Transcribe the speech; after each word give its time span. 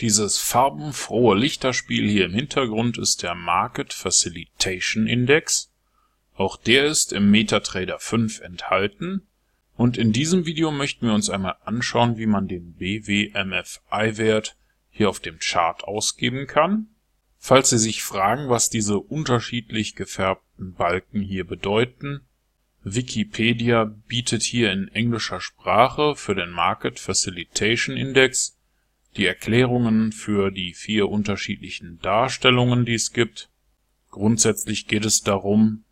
Dieses 0.00 0.38
farbenfrohe 0.38 1.36
Lichterspiel 1.36 2.08
hier 2.08 2.26
im 2.26 2.34
Hintergrund 2.34 2.98
ist 2.98 3.24
der 3.24 3.34
Market 3.34 3.92
Facilitation 3.92 5.08
Index. 5.08 5.72
Auch 6.36 6.56
der 6.56 6.86
ist 6.86 7.12
im 7.12 7.32
MetaTrader 7.32 7.98
5 7.98 8.40
enthalten. 8.40 9.26
Und 9.76 9.98
in 9.98 10.12
diesem 10.12 10.46
Video 10.46 10.70
möchten 10.70 11.06
wir 11.06 11.14
uns 11.14 11.30
einmal 11.30 11.56
anschauen, 11.64 12.16
wie 12.16 12.26
man 12.26 12.46
den 12.46 12.74
BWMFI-Wert 12.74 14.56
hier 14.90 15.08
auf 15.08 15.18
dem 15.18 15.40
Chart 15.40 15.82
ausgeben 15.82 16.46
kann. 16.46 16.88
Falls 17.36 17.70
Sie 17.70 17.78
sich 17.78 18.04
fragen, 18.04 18.48
was 18.48 18.70
diese 18.70 18.98
unterschiedlich 18.98 19.96
gefärbten 19.96 20.74
Balken 20.74 21.20
hier 21.20 21.44
bedeuten, 21.44 22.20
Wikipedia 22.84 23.84
bietet 23.84 24.42
hier 24.42 24.72
in 24.72 24.88
englischer 24.88 25.40
Sprache 25.40 26.14
für 26.14 26.36
den 26.36 26.50
Market 26.50 27.00
Facilitation 27.00 27.96
Index 27.96 28.57
die 29.18 29.26
Erklärungen 29.26 30.12
für 30.12 30.50
die 30.50 30.72
vier 30.72 31.08
unterschiedlichen 31.08 31.98
Darstellungen, 32.00 32.84
die 32.84 32.94
es 32.94 33.12
gibt. 33.12 33.50
Grundsätzlich 34.10 34.86
geht 34.86 35.04
es 35.04 35.22
darum, 35.22 35.84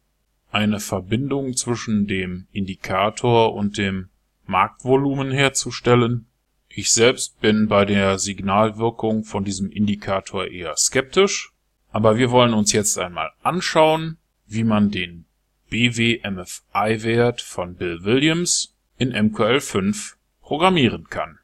eine 0.53 0.79
Verbindung 0.79 1.55
zwischen 1.55 2.07
dem 2.07 2.47
Indikator 2.53 3.55
und 3.55 3.79
dem 3.79 4.09
Marktvolumen 4.47 5.33
herzustellen. 5.33 6.27
Ich 6.69 6.93
selbst 6.93 7.41
bin 7.41 7.67
bei 7.67 7.85
der 7.85 8.19
Signalwirkung 8.19 9.25
von 9.25 9.45
diesem 9.45 9.71
Indikator 9.71 10.47
eher 10.47 10.77
skeptisch, 10.77 11.53
aber 11.91 12.17
wir 12.17 12.31
wollen 12.31 12.55
uns 12.55 12.73
jetzt 12.73 12.97
einmal 12.97 13.33
anschauen, 13.43 14.19
wie 14.47 14.65
man 14.65 14.91
den 14.91 15.25
BWMFI-Wert 15.71 17.43
von 17.43 17.75
Bill 17.75 18.05
Williams 18.05 18.73
in 18.99 19.13
MQL5 19.13 20.15
programmieren 20.43 21.09
kann 21.09 21.41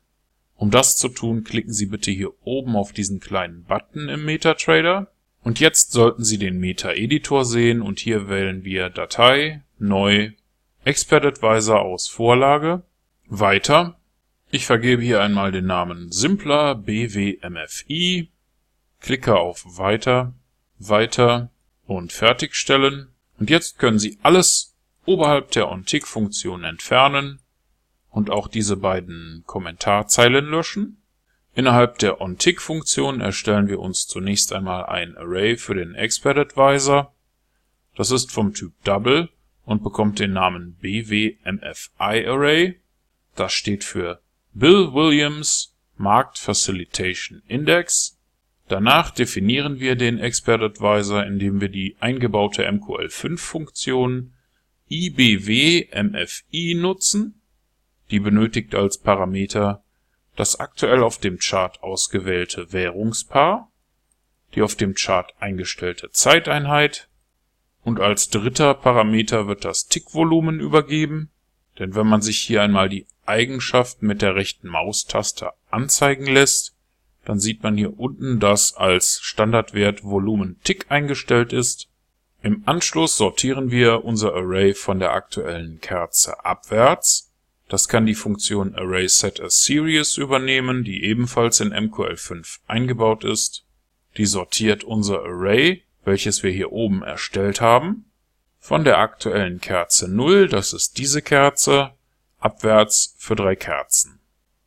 um 0.63 0.71
das 0.71 0.97
zu 0.97 1.09
tun, 1.09 1.43
klicken 1.43 1.73
Sie 1.73 1.87
bitte 1.87 2.13
hier 2.13 2.31
oben 2.45 2.77
auf 2.77 2.93
diesen 2.93 3.19
kleinen 3.19 3.65
Button 3.65 4.09
im 4.09 4.25
MetaTrader. 4.25 5.11
Und 5.43 5.59
jetzt 5.59 5.91
sollten 5.91 6.23
Sie 6.23 6.39
den 6.39 6.61
Meta-Editor 6.61 7.45
sehen 7.45 7.83
und 7.83 7.99
hier 7.99 8.29
wählen 8.29 8.63
wir 8.63 8.89
Datei, 8.89 9.65
Neu, 9.81 10.31
Expert 10.85 11.25
Advisor 11.25 11.81
aus 11.81 12.07
Vorlage, 12.07 12.85
Weiter. 13.27 13.99
Ich 14.53 14.65
vergebe 14.65 15.03
hier 15.03 15.21
einmal 15.21 15.51
den 15.51 15.67
Namen 15.67 16.13
Simpler 16.13 16.77
BWMFI, 16.77 18.31
klicke 19.01 19.41
auf 19.41 19.65
Weiter, 19.67 20.33
Weiter 20.79 21.51
und 21.87 22.13
Fertigstellen. 22.13 23.09
Und 23.37 23.51
jetzt 23.51 23.81
können 23.81 23.99
Sie 23.99 24.17
alles 24.23 24.77
oberhalb 25.07 25.51
der 25.51 25.69
OnTick-Funktion 25.73 26.63
entfernen 26.63 27.42
und 28.13 28.31
auch 28.31 28.47
diese 28.47 28.77
beiden 28.77 29.43
Kommentarzeilen 29.47 30.45
löschen. 30.45 30.99
Innerhalb 31.55 31.99
der 31.99 32.21
OnTick-Funktion 32.21 33.21
erstellen 33.21 33.69
wir 33.69 33.81
uns 33.81 34.07
zunächst 34.07 34.53
einmal 34.53 34.87
ein 34.87 35.17
Array 35.17 35.57
für 35.57 35.75
den 35.75 35.95
Expert 35.95 36.39
Advisor. 36.39 37.13
Das 37.97 38.11
ist 38.11 38.31
vom 38.31 38.55
Typ 38.55 38.73
Double 38.85 39.29
und 39.65 39.83
bekommt 39.83 40.19
den 40.19 40.33
Namen 40.33 40.77
BWMFI 40.81 42.27
Array. 42.27 42.81
Das 43.35 43.53
steht 43.53 43.83
für 43.83 44.21
Bill 44.55 44.93
Williams 44.93 45.75
Markt 45.97 46.39
Facilitation 46.39 47.43
Index. 47.49 48.19
Danach 48.69 49.11
definieren 49.11 49.81
wir 49.81 49.97
den 49.97 50.19
Expert 50.19 50.63
Advisor, 50.63 51.25
indem 51.25 51.61
wir 51.61 51.69
die 51.69 51.97
eingebaute 52.01 52.67
MQL5-Funktion 52.69 54.33
IBWMFI 54.89 56.75
nutzen 56.75 57.42
die 58.13 58.21
benötigt 58.21 58.75
als 58.75 58.99
Parameter 58.99 59.83
das 60.37 60.61
aktuell 60.61 61.03
auf 61.03 61.19
dem 61.19 61.39
Chart 61.39 61.83
ausgewählte 61.83 62.73
Währungspaar, 62.73 63.71
die 64.55 64.63
auf 64.63 64.77
dem 64.77 64.95
Chart 64.95 65.33
eingestellte 65.41 66.11
Zeiteinheit 66.11 67.09
und 67.83 68.01
als 68.01 68.29
dritter 68.29 68.75
Parameter 68.75 69.49
wird 69.49 69.65
das 69.65 69.87
Tickvolumen 69.89 70.61
übergeben, 70.61 71.31
denn 71.79 71.95
wenn 71.95 72.07
man 72.07 72.21
sich 72.21 72.39
hier 72.39 72.63
einmal 72.63 72.89
die 72.89 73.07
Eigenschaften 73.25 74.07
mit 74.07 74.21
der 74.21 74.37
rechten 74.37 74.69
Maustaste 74.69 75.51
anzeigen 75.71 76.27
lässt, 76.27 76.75
dann 77.25 77.41
sieht 77.41 77.63
man 77.63 77.77
hier 77.77 77.99
unten, 77.99 78.41
dass 78.41 78.75
als 78.75 79.21
Standardwert 79.23 80.05
Volumen 80.05 80.61
Tick 80.65 80.91
eingestellt 80.91 81.53
ist. 81.53 81.89
Im 82.43 82.63
Anschluss 82.67 83.17
sortieren 83.17 83.71
wir 83.71 84.05
unser 84.05 84.35
Array 84.35 84.75
von 84.75 84.99
der 84.99 85.13
aktuellen 85.13 85.81
Kerze 85.81 86.45
abwärts 86.45 87.32
das 87.73 87.89
kann 87.89 88.05
die 88.05 88.15
Funktion 88.15 88.75
ArraySetAsSeries 88.75 90.19
übernehmen, 90.19 90.85
die 90.85 91.05
ebenfalls 91.05 91.59
in 91.61 91.73
MQL5 91.73 92.59
eingebaut 92.67 93.25
ist. 93.25 93.65
Die 94.19 94.27
sortiert 94.27 94.85
unser 94.85 95.25
Array, 95.25 95.83
welches 96.05 96.43
wir 96.43 96.51
hier 96.51 96.71
oben 96.71 97.03
erstellt 97.03 97.63
haben, 97.63 98.05
von 98.59 98.85
der 98.85 98.99
aktuellen 98.99 99.59
Kerze 99.59 100.07
0, 100.07 100.49
das 100.49 100.75
ist 100.75 100.99
diese 100.99 101.23
Kerze, 101.23 101.93
abwärts 102.41 103.15
für 103.17 103.37
drei 103.37 103.57
Kerzen. 103.57 104.21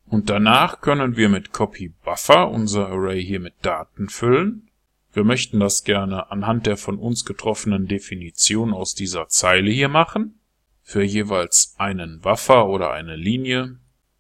Und 0.08 0.32
danach 0.32 0.82
können 0.82 1.16
wir 1.16 1.30
mit 1.30 1.52
CopyBuffer 1.52 2.50
unser 2.50 2.88
Array 2.88 3.24
hier 3.24 3.40
mit 3.40 3.54
Daten 3.62 4.10
füllen. 4.10 4.72
Wir 5.14 5.26
möchten 5.26 5.60
das 5.60 5.84
gerne 5.84 6.32
anhand 6.32 6.66
der 6.66 6.76
von 6.76 6.98
uns 6.98 7.24
getroffenen 7.24 7.88
Definition 7.88 8.74
aus 8.74 8.96
dieser 8.96 9.28
Zeile 9.28 9.70
hier 9.70 9.90
machen 9.90 10.40
für 10.86 11.04
jeweils 11.04 11.74
einen 11.80 12.20
Buffer 12.20 12.68
oder 12.68 12.92
eine 12.92 13.16
Linie. 13.16 13.80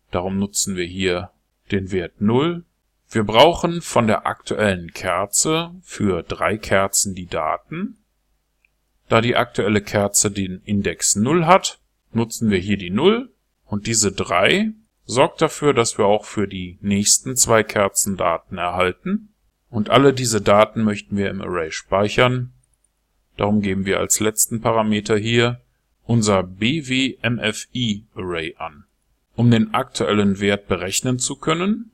Darum 0.09 0.39
nutzen 0.39 0.75
wir 0.75 0.85
hier 0.85 1.29
den 1.71 1.91
Wert 1.91 2.19
0. 2.19 2.65
Wir 3.07 3.23
brauchen 3.23 3.83
von 3.83 4.07
der 4.07 4.25
aktuellen 4.25 4.91
Kerze 4.91 5.75
für 5.83 6.23
drei 6.23 6.57
Kerzen 6.57 7.13
die 7.13 7.27
Daten. 7.27 7.97
Da 9.07 9.21
die 9.21 9.35
aktuelle 9.35 9.81
Kerze 9.81 10.31
den 10.31 10.59
Index 10.65 11.15
0 11.15 11.45
hat, 11.45 11.79
nutzen 12.11 12.49
wir 12.49 12.57
hier 12.57 12.77
die 12.77 12.89
0 12.89 13.29
und 13.67 13.85
diese 13.85 14.11
3 14.11 14.71
sorgt 15.05 15.43
dafür, 15.43 15.75
dass 15.75 15.99
wir 15.99 16.05
auch 16.05 16.25
für 16.25 16.47
die 16.47 16.79
nächsten 16.81 17.35
zwei 17.35 17.61
Kerzen 17.61 18.17
Daten 18.17 18.57
erhalten. 18.57 19.29
Und 19.69 19.91
alle 19.91 20.13
diese 20.13 20.41
Daten 20.41 20.83
möchten 20.83 21.15
wir 21.15 21.29
im 21.29 21.41
Array 21.41 21.71
speichern. 21.71 22.53
Darum 23.37 23.61
geben 23.61 23.85
wir 23.85 23.99
als 23.99 24.19
letzten 24.19 24.61
Parameter 24.61 25.15
hier 25.15 25.61
unser 26.05 26.43
BWMFI-Array 26.43 28.55
an. 28.57 28.85
Um 29.35 29.51
den 29.51 29.73
aktuellen 29.73 30.39
Wert 30.39 30.67
berechnen 30.67 31.19
zu 31.19 31.35
können, 31.35 31.91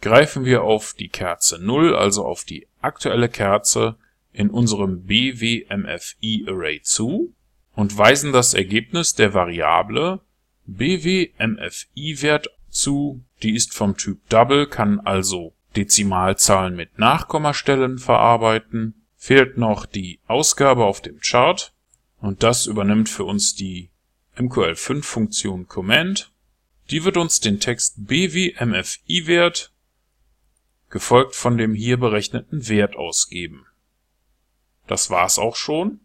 greifen 0.00 0.44
wir 0.44 0.62
auf 0.62 0.94
die 0.94 1.08
Kerze 1.08 1.58
0, 1.58 1.96
also 1.96 2.24
auf 2.24 2.44
die 2.44 2.68
aktuelle 2.80 3.28
Kerze 3.28 3.96
in 4.32 4.50
unserem 4.50 5.04
BWMFI-Array 5.04 6.82
zu 6.82 7.34
und 7.74 7.96
weisen 7.96 8.32
das 8.32 8.54
Ergebnis 8.54 9.14
der 9.14 9.34
Variable 9.34 10.20
BWMFI-Wert 10.66 12.48
zu, 12.68 13.22
die 13.42 13.54
ist 13.54 13.74
vom 13.74 13.96
Typ 13.96 14.28
Double, 14.28 14.66
kann 14.66 15.00
also 15.00 15.54
Dezimalzahlen 15.76 16.76
mit 16.76 16.98
Nachkommastellen 16.98 17.98
verarbeiten, 17.98 19.06
fehlt 19.16 19.58
noch 19.58 19.86
die 19.86 20.20
Ausgabe 20.26 20.84
auf 20.84 21.00
dem 21.00 21.20
Chart 21.20 21.73
und 22.24 22.42
das 22.42 22.64
übernimmt 22.64 23.10
für 23.10 23.24
uns 23.24 23.54
die 23.54 23.90
MQL5-Funktion 24.38 25.68
Command. 25.68 26.32
Die 26.90 27.04
wird 27.04 27.18
uns 27.18 27.38
den 27.38 27.60
Text 27.60 28.06
BWMFI-Wert 28.06 29.72
gefolgt 30.88 31.34
von 31.34 31.58
dem 31.58 31.74
hier 31.74 31.98
berechneten 31.98 32.66
Wert 32.66 32.96
ausgeben. 32.96 33.66
Das 34.86 35.10
war's 35.10 35.38
auch 35.38 35.54
schon. 35.54 36.00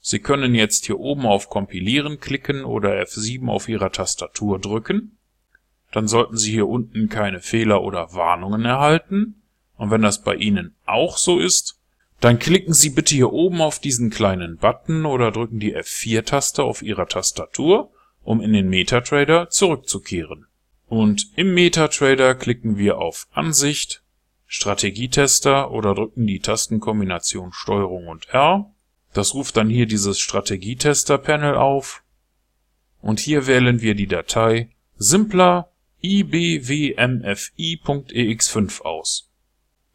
Sie 0.00 0.18
können 0.18 0.56
jetzt 0.56 0.86
hier 0.86 0.98
oben 0.98 1.26
auf 1.26 1.48
Kompilieren 1.48 2.18
klicken 2.18 2.64
oder 2.64 3.00
F7 3.02 3.48
auf 3.48 3.68
Ihrer 3.68 3.92
Tastatur 3.92 4.58
drücken. 4.58 5.16
Dann 5.92 6.08
sollten 6.08 6.36
Sie 6.36 6.50
hier 6.50 6.66
unten 6.66 7.08
keine 7.08 7.38
Fehler 7.40 7.82
oder 7.82 8.14
Warnungen 8.14 8.64
erhalten. 8.64 9.42
Und 9.76 9.92
wenn 9.92 10.02
das 10.02 10.24
bei 10.24 10.34
Ihnen 10.34 10.74
auch 10.86 11.16
so 11.16 11.38
ist, 11.38 11.78
dann 12.20 12.38
klicken 12.38 12.72
Sie 12.72 12.90
bitte 12.90 13.14
hier 13.14 13.32
oben 13.32 13.60
auf 13.60 13.78
diesen 13.78 14.10
kleinen 14.10 14.56
Button 14.56 15.04
oder 15.04 15.30
drücken 15.30 15.60
die 15.60 15.76
F4-Taste 15.76 16.62
auf 16.62 16.82
Ihrer 16.82 17.06
Tastatur, 17.06 17.90
um 18.24 18.40
in 18.40 18.52
den 18.52 18.68
MetaTrader 18.68 19.50
zurückzukehren. 19.50 20.46
Und 20.88 21.30
im 21.36 21.54
MetaTrader 21.54 22.34
klicken 22.34 22.78
wir 22.78 22.98
auf 22.98 23.26
Ansicht, 23.32 24.02
Strategietester 24.46 25.70
oder 25.72 25.94
drücken 25.94 26.26
die 26.26 26.40
Tastenkombination 26.40 27.52
STRG 27.52 28.08
und 28.08 28.28
R. 28.28 28.70
Das 29.12 29.34
ruft 29.34 29.56
dann 29.56 29.68
hier 29.68 29.86
dieses 29.86 30.20
Strategietester-Panel 30.20 31.56
auf. 31.56 32.04
Und 33.00 33.20
hier 33.20 33.46
wählen 33.46 33.80
wir 33.80 33.94
die 33.94 34.06
Datei 34.06 34.70
simpler 34.96 35.70
ibwmfi.ex5 36.02 38.82
aus. 38.82 39.25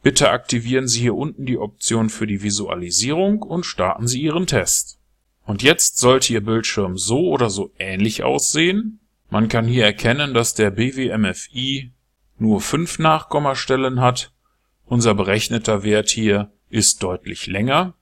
Bitte 0.04 0.32
aktivieren 0.32 0.88
Sie 0.88 1.02
hier 1.02 1.16
unten 1.16 1.46
die 1.46 1.58
Option 1.58 2.10
für 2.10 2.26
die 2.26 2.42
Visualisierung 2.42 3.42
und 3.44 3.66
starten 3.66 4.08
Sie 4.08 4.22
Ihren 4.22 4.48
Test. 4.48 5.00
Und 5.46 5.62
jetzt 5.62 6.00
sollte 6.00 6.34
Ihr 6.34 6.44
Bildschirm 6.44 6.98
so 6.98 7.28
oder 7.30 7.50
so 7.50 7.72
ähnlich 7.78 8.24
aussehen. 8.24 9.00
Man 9.30 9.48
kann 9.48 9.68
hier 9.68 9.86
erkennen, 9.86 10.34
dass 10.34 10.56
der 10.56 10.72
BWMFI 10.72 11.92
nur 12.38 12.62
fünf 12.62 12.98
Nachkommastellen 12.98 14.02
hat 14.02 14.34
Unser 14.86 15.14
berechneter 15.14 15.84
Wert 15.84 16.10
hier 16.10 16.52
ist 16.70 17.04
deutlich 17.04 17.46
länger. 17.48 17.94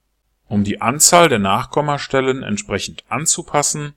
Um 0.48 0.64
die 0.64 0.82
Anzahl 0.82 1.28
der 1.28 1.40
Nachkommastellen 1.40 2.44
entsprechend 2.44 3.04
anzupassen, 3.10 3.94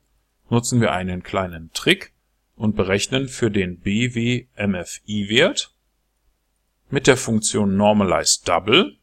nutzen 0.51 0.81
wir 0.81 0.93
einen 0.93 1.23
kleinen 1.23 1.71
Trick 1.73 2.13
und 2.57 2.77
berechnen 2.77 3.29
für 3.29 3.51
den 3.51 3.79
BW-MFI-Wert 3.79 5.73
mit 6.93 7.07
der 7.07 7.17
Funktion 7.17 7.77
normalizeDouble 7.77 8.99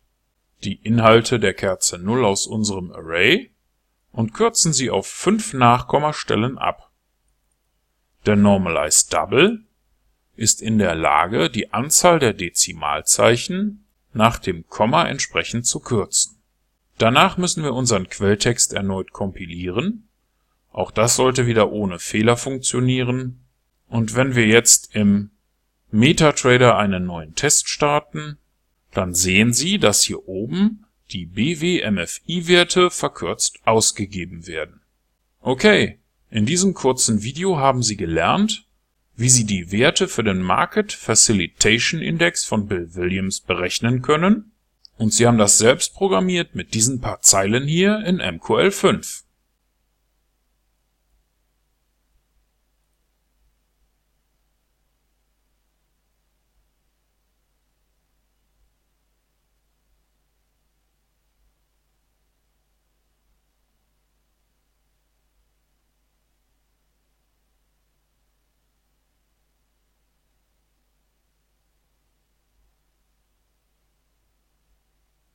die 0.64 0.76
Inhalte 0.76 1.40
der 1.40 1.56
Kerze 1.56 1.98
0 1.98 2.24
aus 2.24 2.46
unserem 2.46 2.92
Array 2.92 3.52
und 4.12 4.34
kürzen 4.34 4.74
sie 4.74 4.92
auf 4.92 5.08
5 5.08 5.54
Nachkommastellen 5.54 6.60
ab. 6.60 6.92
Der 8.28 8.36
normalizeDouble 8.36 9.64
ist 10.36 10.62
in 10.62 10.78
der 10.78 10.94
Lage, 10.94 11.50
die 11.50 11.74
Anzahl 11.74 12.20
der 12.20 12.34
Dezimalzeichen 12.34 13.88
nach 14.14 14.38
dem 14.38 14.68
Komma 14.68 15.08
entsprechend 15.08 15.66
zu 15.66 15.80
kürzen. 15.80 16.38
Danach 17.00 17.38
müssen 17.38 17.64
wir 17.64 17.74
unseren 17.74 18.08
Quelltext 18.08 18.74
erneut 18.74 19.14
kompilieren. 19.14 20.08
Auch 20.72 20.92
das 20.92 21.16
sollte 21.16 21.48
wieder 21.48 21.72
ohne 21.72 21.98
Fehler 21.98 22.38
funktionieren. 22.38 23.46
Und 23.88 24.16
wenn 24.16 24.36
wir 24.36 24.46
jetzt 24.46 24.96
im 24.96 25.32
MetaTrader 25.92 26.78
einen 26.78 27.06
neuen 27.06 27.36
Test 27.36 27.70
starten, 27.70 28.38
dann 28.94 29.14
sehen 29.14 29.54
Sie, 29.54 29.80
dass 29.80 30.04
hier 30.04 30.28
oben 30.28 30.86
die 31.12 31.26
BW-MFI-Werte 31.26 32.92
verkürzt 32.92 33.60
ausgegeben 33.66 34.46
werden. 34.48 34.82
Okay, 35.42 36.00
in 36.30 36.46
diesem 36.46 36.74
kurzen 36.74 37.24
Video 37.24 37.58
haben 37.58 37.82
Sie 37.82 37.98
gelernt, 37.98 38.68
wie 39.16 39.30
Sie 39.30 39.46
die 39.46 39.72
Werte 39.72 40.08
für 40.08 40.24
den 40.24 40.42
Market 40.42 40.94
Facilitation 40.94 42.02
Index 42.02 42.46
von 42.46 42.68
Bill 42.68 42.94
Williams 42.96 43.42
berechnen 43.42 44.02
können 44.02 44.52
und 44.98 45.14
Sie 45.14 45.26
haben 45.26 45.38
das 45.38 45.58
selbst 45.58 45.94
programmiert 45.94 46.56
mit 46.56 46.74
diesen 46.74 47.02
paar 47.02 47.22
Zeilen 47.22 47.68
hier 47.68 48.04
in 48.06 48.22
MQL5. 48.22 49.24